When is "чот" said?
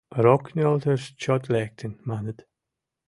1.21-1.43